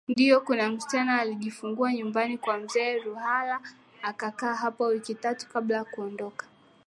[0.07, 3.59] ndiyo kuna msichana alijifungua nyumbani kwa mzee ruhala
[4.01, 6.45] akakaa hapo wiki tatu kabla kuondoka